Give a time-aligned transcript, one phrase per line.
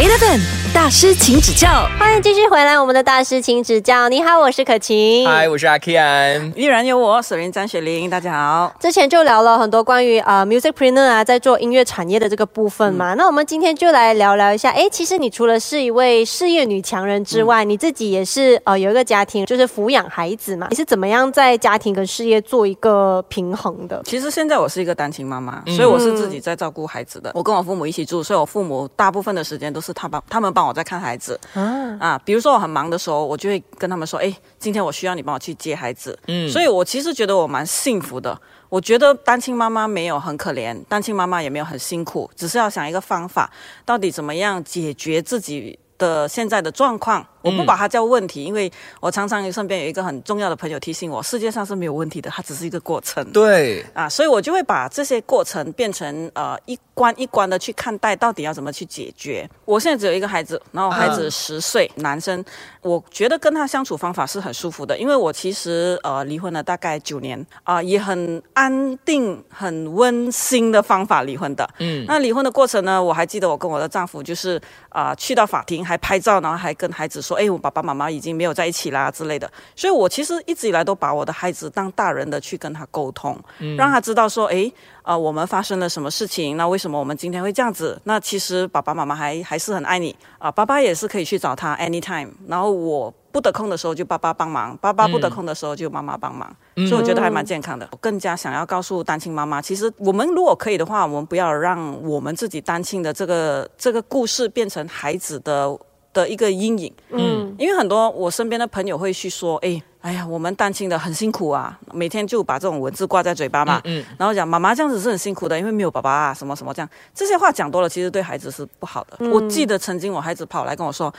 [0.00, 0.59] 8 FM.
[0.72, 1.68] 大师，请指教。
[1.98, 4.08] 欢迎继续回来，我们的大师请指教。
[4.08, 5.26] 你好，我是可晴。
[5.26, 6.54] 嗨，我是阿 Kian。
[6.54, 8.72] 依然有我，沈林张雪玲，大家好。
[8.78, 13.14] 之前就聊了很多关于啊、musicpreneur 啊，在做音乐产业的这个部分嘛。
[13.14, 20.68] 那我们今天就来聊聊一下，哎，其实你除了是一位事业女强人之外，你自己也是呃有一个家庭，就是抚养孩子嘛。
[20.70, 24.00] 你是怎么样在家庭跟事业做一个平衡的？
[24.04, 27.32] 其实现在我是一个单亲妈妈，所以我是自己在照顾孩子的。
[27.34, 32.20] 我跟我父母一起住，所以我父母大部分的时间都是他帮他们帮我在看孩子啊，啊。
[32.24, 38.38] 比如说我很忙的时候，我就会跟他们说：“哎，今天我需要你帮我去接孩子。”嗯，所以我其实觉得我蛮幸福的。
[38.68, 43.50] 我觉得单亲妈妈没有很可怜，单亲妈妈也没有很辛苦，只是要想一个方法，
[43.84, 47.26] 到底怎么样解决自己的现在的状况。
[47.42, 53.24] 我不把它叫问题，因为我常常身边有一个很重要的朋友提醒我，世界上是没有问题的，它只是一个过程。
[53.32, 59.48] 对，啊，所以我就会把这些过程变成呃一关一关的去看待，到底要怎么去解决。
[59.64, 62.44] 我现在只有一个孩子，然后孩子十岁，男生，
[62.82, 71.68] 我觉得跟他相处方法是很舒服的，因为我其实呃离婚了大概九年啊、也很安定、很温馨的方法离婚的。
[71.78, 79.50] 嗯，那离婚的过程呢，我还记得我跟我的丈夫就是啊、去到法庭还拍照，然后还跟孩子说，哎，我爸爸妈妈已经没有在一起啦之类的。
[79.76, 83.38] 所以我其实一直以来都把我的孩子当大人的去跟他沟通，
[83.76, 84.72] 让他知道说，诶，
[85.02, 88.00] 呃，我们发生了什么事情，那为什么我们今天会这样子？
[88.04, 93.14] 那其实爸爸妈妈还还是很爱你啊、爸爸也是可以去找他 anytime，然后我。
[93.32, 96.52] 不得空的时候就爸爸帮忙，爸爸不得空的时候就妈妈帮忙，
[96.88, 97.88] 所以我觉得还蛮健康的。
[97.92, 105.78] 我更加想要告诉单亲妈妈，其实我们如果可以的话，我们不要让我们自己单亲的这个这个故事变成孩子的
[106.12, 106.92] 的一个阴影。
[107.10, 119.28] 嗯，因为很多我身边的朋友会去说，哎，哎呀，我们单亲的很辛苦啊，每天就把这种文字挂在嘴巴嘛，嗯然后讲妈妈这样子是很辛苦的，因为没有爸爸啊，什么什么这样，这些话讲多了，其实对孩子是不好的。
[119.30, 121.12] 我记得曾经我孩子跑来跟我说。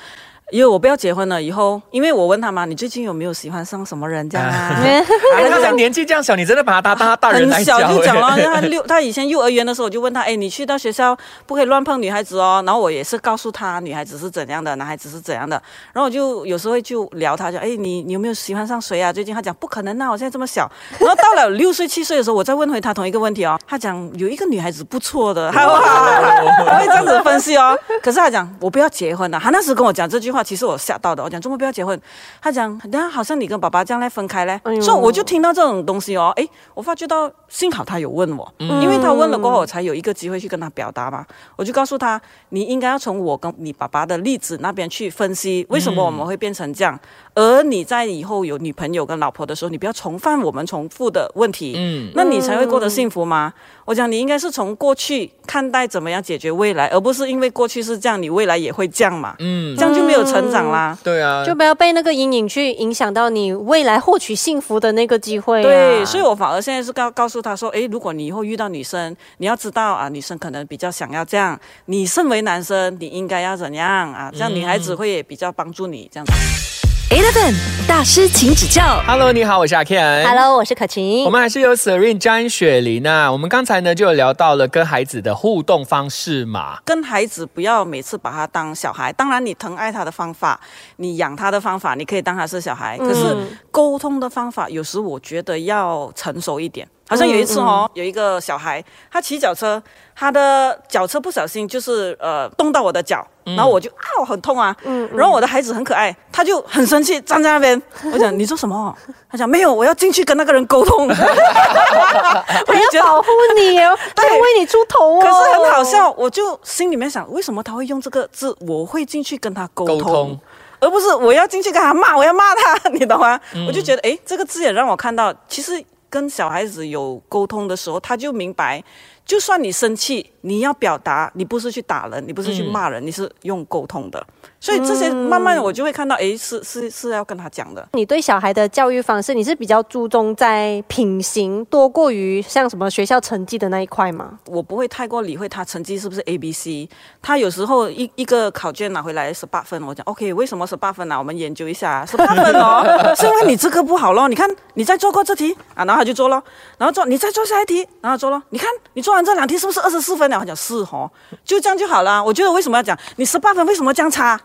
[0.52, 4.76] 因为我不要结婚了，以后因为我问他嘛，你最近有没有喜欢上什么人这样啊？
[4.84, 12.62] 哎，他讲年纪这样小，你真的把他当他大人来很小就讲 了，他六，他以前幼儿园的时候，我就问他，哎，你去到学校不可以乱碰女孩子哦。
[12.66, 15.62] 然后我也是告诉他，女孩子是怎样的，男孩子是怎样的。
[15.94, 19.12] 然后我就有时候会就聊他，讲，哎，你你有没有喜欢上谁啊？
[19.14, 20.70] 最近他讲不可能啊，我现在这么小。
[21.00, 27.78] 然后到了六岁七岁的时候，我再问回他同一个问题哦，他讲有一个女孩子不错的，他他会这样子分析哦。
[28.02, 31.24] 可是他讲我不要结婚了，他那时跟我讲这句话，其实我吓到的。
[31.24, 32.00] 我讲怎么不要结婚？
[32.42, 41.26] 他讲，等下好像你跟爸爸将来分开嘞，所以我就听到这种东西哦，诶，我发觉到幸好他有问我，因为他问了过后，我才有一个机会去跟他表达嘛。
[41.56, 42.20] 我就告诉他，
[42.50, 47.00] 你应该要从我跟你爸爸的例子那边去分析，为什么我们会变成这样，
[47.34, 53.54] 而你在以后有女朋友跟老婆的时候，你不要重犯我们重复的问题，嗯，那你才会过得幸福吗？
[53.86, 60.98] 我讲你应该是从过去看待怎么样解决未来，而不是因为过去是这样，你未来也会这样嘛，嗯，这样就没有成长啦。
[61.04, 65.64] 对啊，就不要被那个阴影去影响到你未来获取幸福的那个机会、啊。
[65.64, 74.30] 对，所以我反而现在是告告诉他说，诶，如果你以后遇到女生，你要知道啊，女生可能比较想要这样，你身为男生，你应该要怎样啊？
[74.34, 76.91] 这样女孩子会也比较帮助你这样子。
[77.22, 77.54] Eleven
[77.88, 79.00] 大师，请指教。
[79.06, 80.28] Hello，你好，我是阿 Ken。
[80.28, 81.24] Hello，我是可晴。
[81.24, 83.32] 我们还是有 Serene 詹雪玲啊。
[83.32, 86.80] 我们刚才呢就有聊到了跟孩子的互动方式嘛。
[86.84, 90.60] 跟孩子不要每次把他当小孩，当然你疼爱他的方法，
[90.96, 92.98] 你养他的方法，你可以当他是小孩。
[92.98, 93.38] 可是
[93.70, 96.88] 沟通的方法，有时我觉得要成熟一点。
[97.12, 99.82] 好像有一次哦，有一个小孩，他骑脚车，
[100.16, 104.74] 他的脚车不小心就是呃动到我的脚，然后我就啊很痛啊，
[105.14, 107.82] 然后我的孩子很可爱，他就很生气站在那边，
[108.14, 108.96] 我讲你做什么？
[109.30, 111.06] 他讲没有，我要进去跟那个人沟通。
[111.12, 115.22] 我要保护你哦，他要为你出头哦。
[115.22, 118.56] 可是很好笑，我就心里面想，为什么他会用这个字？
[118.62, 120.40] 我会进去跟他沟通，沟 通
[120.80, 123.40] 而不是我要进去跟他骂，我要骂他， 你懂吗？
[123.68, 128.84] 我就觉得，诶，这个字也让我看到，其实跟小孩子有沟通的时候，他就明白，
[129.26, 134.28] 就算你生气，你要表达，你不是去打人，你不是去骂人，你是用沟通的。
[134.62, 137.86] 所以这些慢慢我就会看到，诶，是是是要跟他讲的。
[137.94, 144.38] 你对小孩的教育方式，你是比较注重在品行多过于像什么学校成绩的那一块吗？
[144.46, 146.88] 我不会太过理会他成绩是不是 A B C。
[147.24, 152.86] 他有时候一一个考卷拿回来十八分，我讲 OK，为什么十八分呢、我们研究一下，十八分哦，
[153.18, 154.28] 是因为你这个不好咯。
[154.28, 156.44] 你看你再做过这题啊，然后他就做咯，
[156.78, 158.40] 然后做你再做下一题，然后做咯。
[158.52, 160.40] 你看你做完这两题是不是二十四分了？
[160.40, 161.10] 我讲是哦，
[161.44, 162.24] 就这样就好了。
[162.24, 164.40] 我觉得为什么要讲你十八分，为什么这样差？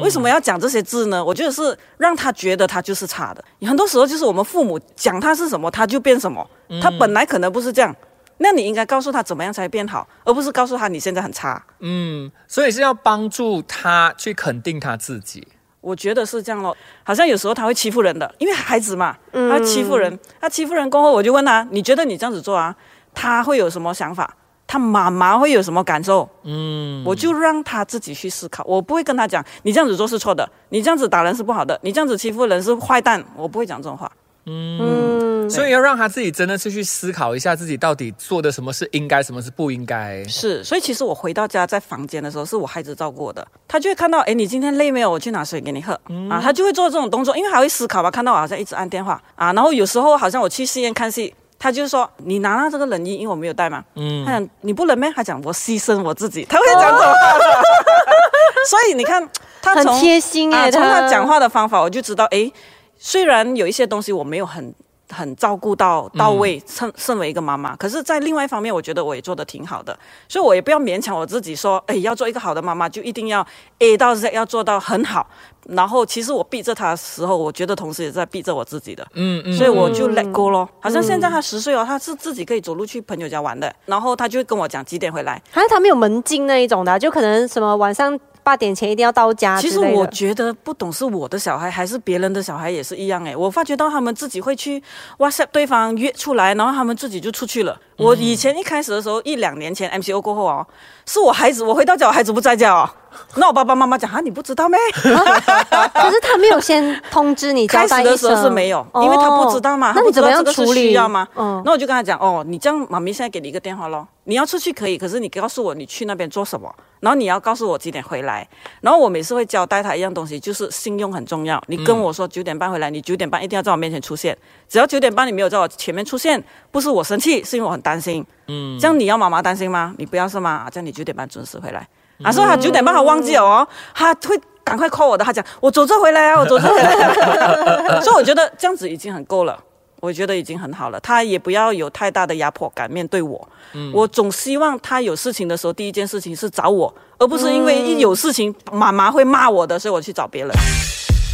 [0.00, 1.24] 为什么要讲这些字呢？
[1.24, 3.44] 我觉得是让他觉得他就是差的。
[3.66, 6.48] 很多时候就是我们父母讲他是什么，他就变什么。
[6.80, 7.94] 他本来可能不是这样，
[8.38, 11.62] 那你应该告诉他怎么样才变好，而不是告诉他你现在很差。
[11.80, 15.46] 嗯，所以是要帮助他去肯定他自己。
[15.80, 22.74] 我觉得是这样咯，好像有时候他会欺负人的，因为孩子嘛，他欺负人，他欺负人过后，我就问他，你觉得你这样子做啊，
[23.12, 24.34] 他会有什么想法？
[24.66, 26.28] 他妈妈会有什么感受？
[26.42, 34.10] 嗯，我就让他自己去思考，我不会跟他讲，你这样子做是错的，你这样子打人是不好的，你这样子欺负人是坏蛋，我不会讲这种话。
[34.46, 40.22] 嗯，所以要让他自己真的是去思考一下自己到底做的什么是应该，什么是不应该。
[40.24, 45.10] 是，所以其实我回到家在房间的时候，是我孩子照顾我的，他就会看到，哎，你今天累没有？
[45.10, 45.94] 我去拿水给你喝
[46.28, 51.34] 啊，他就会做这种动作，因为他会思考吧，看到我好像一直按电话啊，然后有时候好像我去戏院看戏，
[51.64, 55.10] 他就说你拿到这个冷衣，因为我没有带嘛，嗯，他讲你不冷咩？
[55.16, 57.38] 他讲我牺牲我自己，他会讲这种话。
[57.38, 57.62] 的。
[58.68, 59.26] 所以你看，
[59.62, 62.52] 他很从贴心哎，啊，从他讲话的方法，我就知道，哎，
[62.98, 64.74] 虽然有一些东西我没有很
[65.10, 69.96] 很照顾到到位，身身为一个妈妈，可是，在另外一方面，我觉得我也做的挺好的，
[70.28, 73.46] 所以我也不要勉强我自己说，哎，要做一个好的妈妈，就一定要
[73.78, 75.26] A 到 Z 要做到很好。
[75.68, 80.68] 然后，其实我逼着他的时候，我觉得同时也在逼着我自己的，嗯嗯，所以我就 let go 咯。
[80.78, 85.40] 好像现在他十岁哦，他是自己可以走路去朋友家玩的，然后他就会跟我讲几点回来。
[85.50, 89.80] 好像他没有门禁那一种的啊，就可能什么晚上八点前一定要到家其实。
[89.80, 94.80] 我觉得不懂是我的小孩还是别人的小孩也是一样诶，我发觉到他们自己会去
[95.18, 97.80] WhatsApp 对方约出来，然后他们自己就出去了。
[97.96, 100.66] 我以前一开始的时候，一两年前 MCO 过后哦，
[101.06, 102.88] 是我孩子，我回到家我孩子不在家哦，
[103.36, 104.78] 那我爸爸妈妈讲啊，你不知道咩？
[104.94, 110.88] 可是他没有先通知你交开始的时候是没有，因为他不知道嘛，哦那你怎么样他不知道这个是处理？
[110.88, 111.26] 需要吗？
[111.36, 118.46] 嗯，那我就跟他讲，哦，你这样，妈咪现在给你一个电话咯，你要出去可以，可是你告诉我你去那边做什么，然后你要告诉我几点回来，
[118.80, 121.62] 然后我每次会交代他一样东西，就是信用很重要。
[121.68, 124.36] 你跟我说九点半回来，你九点半一定要在我面前出现，
[124.68, 128.26] 只要九点半你没有在我前面出现，不是我生气，是因为我很担心。
[128.48, 129.94] 嗯，这样你要妈妈担心吗？
[129.98, 130.64] 你不要是吗？
[130.66, 131.86] 啊这样你九点半准时回来。
[132.24, 139.56] 啊，说他九点半他忘记了哦，他会赶快 call 我的，他讲我走着回来啊，我走着回来啊、 所以我觉得这样子已经很够了。
[140.00, 143.48] 我觉得已经很好了，他也不要有太大的压迫感面对我。
[143.92, 150.50] 我总希望他有事情的时候，第一件事情是找我，而不是因为一有事情妈妈会骂我的，所以我去找别人。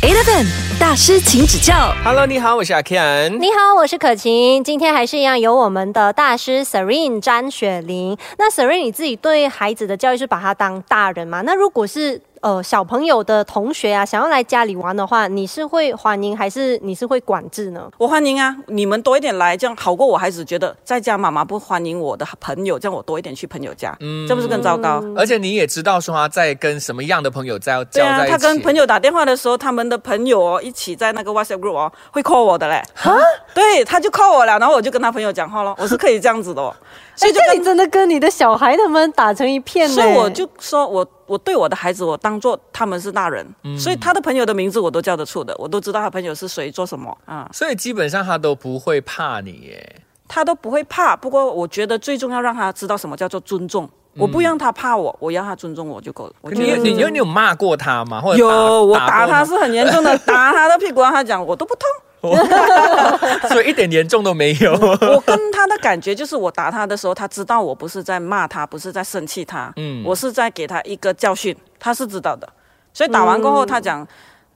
[0.03, 0.47] Eleven
[0.81, 1.95] 大师，请指教。
[2.03, 3.37] Hello，你好，我是阿 Ken。
[3.37, 4.65] 你好，我是可晴。
[4.65, 8.17] 今天还是一样有我们的大师 Serene 詹雪玲。
[8.39, 11.43] 那 Serene 你自己对孩子的教育是把他当大人吗？
[11.43, 17.91] 那如果是呃小朋友的同学啊，想要来家里玩的话，你是会欢迎还是你是会管制呢？
[17.99, 25.05] 我欢迎啊，你们多一点来，这样好过我孩子觉得在家妈妈不欢迎我的朋友，这样我多一点去朋友家，嗯这不是更糟糕？
[25.17, 28.33] 而且你也知道说他在跟什么样的朋友在对啊，交在一起。
[28.33, 32.83] 他跟朋友打电话的时候，他们的朋友哦一起在那个 WhatsApp group 哦会 call 我的嘞。
[33.53, 36.75] 对，他就 call 我了，然后我就跟他朋友讲话咯，我是可以这样子的哦。
[37.17, 39.95] 所以你真的跟你的小孩他们打成一片了。
[39.95, 43.47] 所以我就说我我对我的孩子，我当做他们是大人，
[43.79, 50.03] 所以他的朋友的名字我都叫得出的，我都知道他朋友是谁做什么啊，所以基本上他都不会怕你耶。
[50.27, 51.17] 他都不会怕。
[51.17, 56.33] 不过我觉得最重要让他知道什么叫做尊重，我不让他怕我，我要他尊重我就够了。
[56.41, 58.21] 我你有你有你有骂过他吗？
[58.21, 61.83] 或者有我打他是很严重的，打他的屁股，让他讲我都不痛。
[63.49, 64.73] 所以一点严重都没有。
[64.77, 72.49] 我跟他的感觉就是，我打他的时候，他知道我不是在骂他，不是在生气他，嗯我是在给他一个教训，他是知道的。
[72.93, 74.07] 所以打完过后，他讲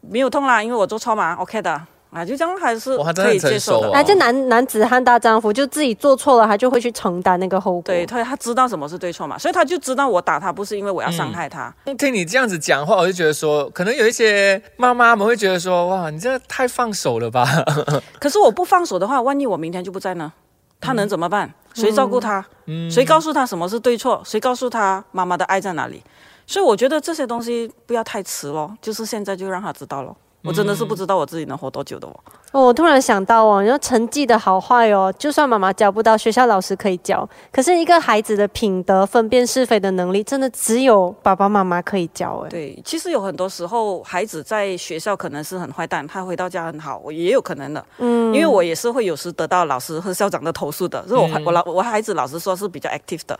[0.01, 1.81] 没有痛啦，因为我做错嘛，OK 的
[2.15, 3.89] 啊，就这样还是可以接受的。
[3.89, 7.83] 很成熟哦啊，就男男子汉大丈夫，就自己做错了，他就会去承担那个后果。
[7.83, 11.75] 对，他他知道什么是对错嘛，所以他就知道我打他不是因为我要伤害他。
[11.99, 17.45] 听你这样子讲话，我就觉得说，可能有一些妈妈们会觉得说，哇，你这太放手了吧？
[18.21, 20.33] 可是我不放手的话，万一我明天就不在呢？
[20.81, 21.53] 他能怎么办？
[21.73, 22.45] 谁照顾他？
[22.89, 24.23] 谁告诉他什么是对错？
[24.25, 26.01] 谁告诉他妈妈的爱在哪里？
[26.47, 30.15] 所以我觉得这些东西不要太迟咯，就是现在就让他知道咯。
[30.45, 32.15] 我真的是不知道我自己能活多久的哦。
[32.53, 37.29] 哦，我突然想到哦，你说成绩的好坏哦，就算妈妈教不到，学校老师可以教。
[37.51, 42.45] 可是一个孩子的品德、分辨是非的能力，真的只有爸爸妈妈可以教。
[42.45, 47.85] 哎，对，其实有很多时候，孩子在学校可能是很坏蛋，他回到家很好，我也有可能的。
[47.99, 53.39] 嗯，因为我也是会有时得到老师和校长的投诉的，是我、我老我孩子老师说是比较 active 的。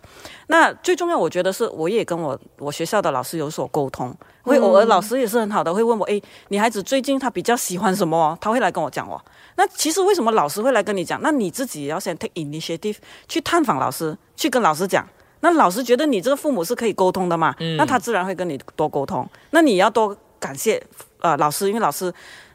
[0.49, 4.13] 那最重要，我觉得是我也跟我我学校的老师有所沟通，
[4.45, 8.39] 会偶尔老师也是很好的，会问我，诶，你孩子最近他比较喜欢什么哦？
[8.41, 9.21] 他会来跟我讲哦。
[9.57, 11.21] 那其实为什么老师会来跟你讲？
[11.23, 12.97] 那你自己也要先 take initiative
[13.27, 15.05] 去探访老师，去跟老师讲。
[15.41, 17.55] 那老师觉得你这个父母是可以沟通的嘛？
[17.77, 19.29] 那他自然会跟你多沟通。
[19.51, 20.83] 那你要多感谢
[21.21, 22.13] 呃老师，因为老师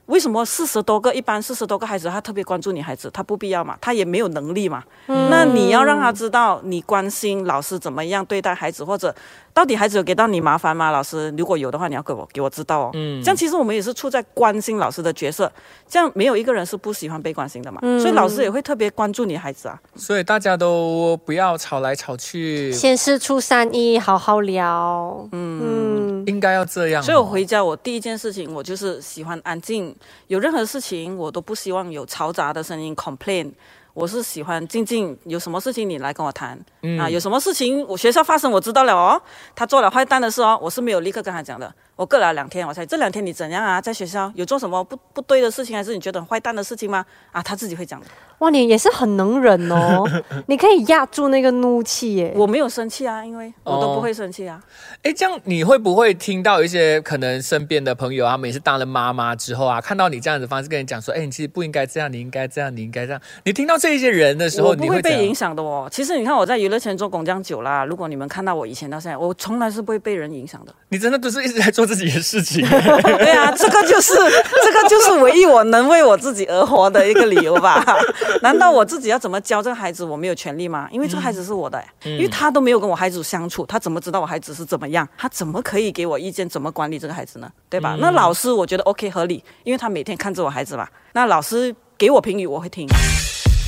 [0.10, 4.84] 为什么四十多个一般四十多个孩子，他特别关注女孩子，他不必要嘛，他也没有能力嘛。
[5.06, 9.14] 那你要让他知道你关心老师怎么样对待孩子，或者
[9.54, 10.90] 到底孩子有给到你麻烦吗？
[10.90, 12.90] 老师如果有的话，你要给我给我知道哦。
[12.94, 15.52] 嗯，这样其实我们也是处在关心老师的角色，
[15.88, 17.80] 这样没有一个人是不喜欢被关心的嘛。
[18.00, 19.80] 所以老师也会特别关注你孩子啊。
[19.96, 25.28] 所以大家都不要吵来吵去，先是出三意，好好聊。
[25.32, 25.89] 嗯，
[26.30, 27.06] 应该要这样哦。
[27.06, 29.96] 所以我回家，我第一件事情，我就是喜欢安静，
[30.28, 33.52] 有任何事情我都不希望有嘈杂的声音 complain。
[33.96, 36.58] 我是喜欢静静，有什么事情你来跟我谈、
[37.00, 39.22] 啊，有什么事情我学校发生我知道了哦，
[39.54, 47.04] 他做了坏蛋的事哦，我是没有立刻跟他讲的，我过了两天我才这两天你怎样啊，在学校有做什么不不对的事情，还是你觉得很坏蛋的事情吗？
[47.32, 48.06] 啊，他自己会讲的，
[48.40, 50.04] 哇，你也是很能忍哦，
[50.48, 52.34] 你可以压住那个怒气耶。
[52.36, 54.62] 我没有生气啊，因为我都不会生气啊。
[55.04, 63.22] 哎，这样你会不会听到一些可能身边的朋友啊，他们也是当了妈妈之后啊，看到你这样子的方式跟你讲说，哎，你其实不应该这样，你应该这样，你应该这样。
[63.44, 65.90] 你听到这一些人的时候，我不你会被影响的哦。
[65.92, 70.74] 其实你看我在娱乐圈做工这样久啦，如果你们看到我以前到现在，我从来是不会被人影响的。
[70.90, 72.66] 你真的都是一直在做自己的事情。
[72.70, 77.84] 对啊，这个就是这个就是唯一我能为我自己而活的一个理由吧？
[78.42, 80.88] 难道我自己要怎么教这个孩子，我没有权利吗？
[80.92, 85.08] 因为这个孩子是我的，因为他都没有跟我孩子相处，他怎么知道我孩子是怎么样？
[85.18, 87.52] 他怎么可以给我意见怎么管理这个孩子呢？
[87.70, 87.98] 对吧？
[88.00, 90.88] 那老师我觉得 OK 合理，因为他每天看着我孩子嘛。
[91.14, 92.88] 那老师给我评语，我会听。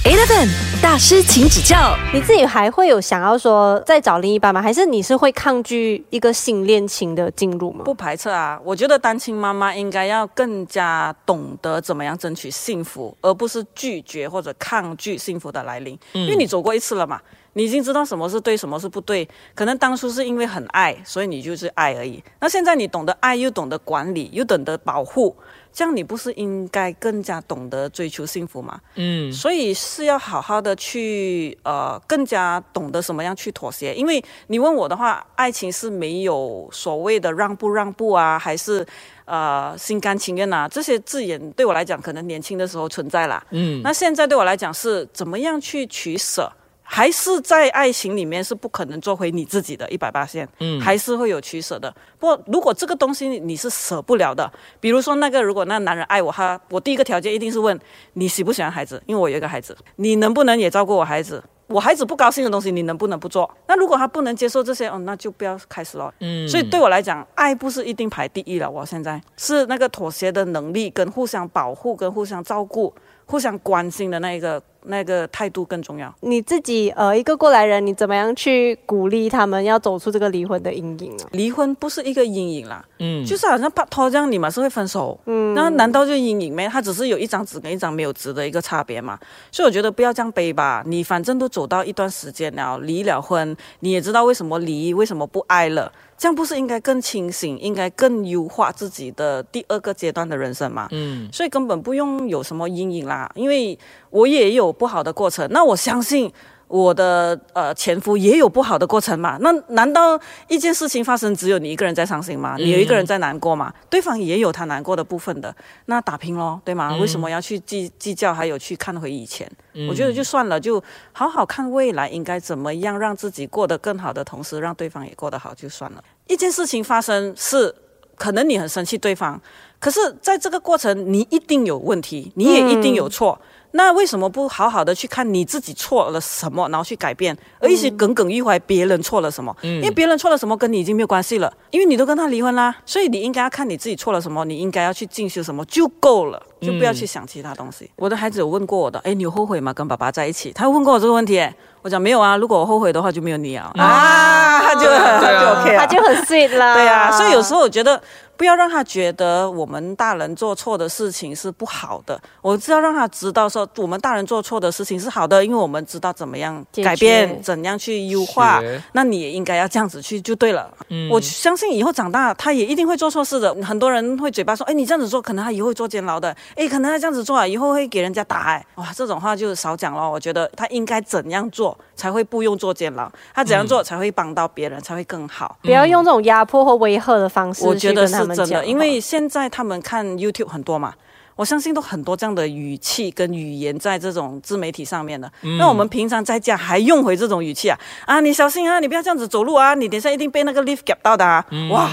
[0.04, 0.50] Eleven
[0.82, 1.96] 大师，请指教。
[2.12, 4.60] 你自己还会有想要说再找另一半吗？
[4.60, 7.84] 还是你是会抗拒一个新恋情的进入吗？
[7.86, 15.96] 不排斥啊，我觉得单亲妈妈应该要更加懂得怎么样争取幸福，而不是拒绝或者抗拒幸福的来临。
[16.14, 17.22] 因为你走过一次了嘛，
[17.54, 19.30] 你已经知道什么是对，什么是不对。
[19.54, 22.24] 可能当初是因为很爱，所以你就是爱而已。
[22.40, 25.36] 那现在你懂得爱，又懂得管理，又懂得保护，
[25.74, 28.80] 这样你不是应该更加懂得追求幸福吗？
[28.96, 33.94] 嗯，所以是要好好的去呃，更加懂得什么样去妥协。
[33.96, 38.86] 因为你问我的话，爱情是没有所谓的让步让步啊，还是
[39.26, 43.44] 呃心甘情愿啊，这些字眼对我来讲，可能年轻的时候存在啦。
[43.52, 46.52] 嗯，那现在对我来讲是怎么样去取舍？
[46.94, 51.90] 还是在爱情里面是不可能做回你自己的一百八线，嗯，还是会有取舍的。
[52.20, 57.80] 不过如果这个东西你是舍不了的，比如说那个如果那男人爱我，他我第一个条件一定是问
[58.16, 61.42] 你喜不喜欢孩子，因为我有一个孩子，你能不能也照顾我孩子？
[61.68, 63.50] 我孩子不高兴的东西，你能不能不做？
[63.68, 66.14] 那如果他不能接受这些，哦，那就不要开始了。
[66.20, 68.70] 嗯，所以对我来讲，爱不是一定排第一了。
[68.70, 72.94] 我现在是那个妥协的能力，跟互相保护、跟互相照顾、
[73.26, 76.14] 互相关心的那一个那个态度更重要。
[76.22, 81.30] 你自己呃一个过来人，你怎么样去鼓励他们要走出这个离婚的阴影啊？
[81.32, 86.68] 离婚不是一个阴影啦，嗯就是好像拍拖这样，你们是会分手，嗯，那难道就阴影没？
[86.68, 89.20] 他只是有一张纸跟一张没有纸的一个差别嘛。
[89.52, 100.88] 所以我觉得不要这样背吧，你反正都走到一段时间了，离了婚，你也知道为什么离，为什么不爱了，这样不是应该更清醒，应该更优化自己的第二个阶段的人生嘛？
[100.92, 103.78] 嗯，所以根本不用有什么阴影啦，因为
[104.10, 106.32] 我也有不好的过程，那我相信。
[106.72, 109.38] 我的呃前夫也有不好的过程嘛？
[109.42, 112.56] 那难道一件事情发生只有你一个人在伤心吗？
[112.58, 113.74] 你有一个人在难过吗？
[113.90, 115.54] 对方也有他难过的部分的，
[115.88, 116.96] 那打拼咯，对吗？
[116.96, 119.46] 为什么要去计计较，还有去看回以前？
[119.90, 126.02] 我觉得就算了，就好好看未来应该怎么样让自己过得更好的同时，让对方也过得好就算了。
[126.28, 127.76] 一件事情发生是
[128.16, 129.38] 可能你很生气对方，
[129.78, 133.38] 可是在这个过程你一定有问题，你也一定有错。
[133.72, 139.56] 那为什么不好好的去看你自己错了什么，然后去改变，而一直耿耿于怀别人错了什么？
[139.62, 147.90] 因为别人错了什么跟你已经没有关系了，因为你都跟他离婚啦，所以你应该要看你自己错了什么，你应该要去进修什么就够了，就不要去想其他东西。
[147.96, 149.74] 我的孩子有问过我的，哎，你有后悔吗？
[149.74, 150.52] 跟爸爸在一起？
[150.52, 156.76] 他问过我这个问题，哎我讲没有啊，如果我后悔的话就没有你啊，啊，他就他就 OK 了，他就很 sweet 啦。
[156.76, 158.00] 对啊，所以有时候我觉得
[158.42, 168.60] 不要让他觉得我们大人做错的事情是不好的，我是要让他知道说我们大人做错的事情是好的，因为我们知道怎么样改变，怎样去优化。
[168.94, 170.68] 那你也应该要这样子去就对了。
[171.12, 173.54] 我相信以后长大他也一定会做错事的。
[173.64, 176.36] 很多人会嘴巴说，哎，你这样子做，可能他以后会做监牢的。
[176.56, 178.46] 哎，可能他这样子做啊，以后会给人家打。
[178.46, 180.10] 哎，哇，这种话就少讲了。
[180.10, 185.56] 我觉得他应该怎样做才会不用做监牢，他怎样做才会帮到别人，才会更好。
[185.62, 190.94] 不要用这种压迫或威吓的方式我觉得是真的，因为现在他们看 YouTube 很多嘛。
[191.38, 195.32] 我相信都很多这样的语气跟语言在这种自媒体上面的。
[195.58, 198.20] 那我们平常在家还用回这种语气啊啊！
[198.20, 201.44] 你小心啊，你不要这样子走路啊，你等一下一定被那个 lift 夹到的啊！
[201.72, 201.90] 哇，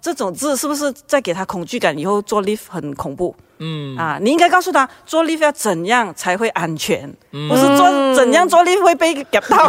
[0.00, 1.98] 这种字是不是在给他恐惧感？
[1.98, 3.34] 以后做 lift 很恐怖？
[3.58, 9.66] 嗯啊，你应该告诉他做 lift 要怎样才会安全，不是做怎样做 lift 会被夹到。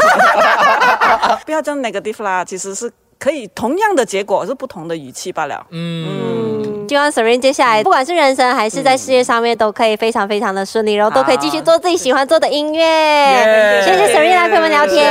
[1.46, 2.92] 不要这样 negative 啦，其实是
[3.24, 5.66] 可以同样的结果是不同的语气罢了。
[5.70, 13.82] 嗯，希望 Serene 接下来不管是人生还是在事业上面都可以非常非常的顺利，然后都可以继续做自己喜欢做的音乐。
[13.86, 15.10] 谢谢 Serene 来陪我们聊天。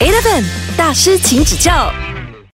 [0.00, 0.42] Eleven
[0.74, 1.92] 大师，请指教。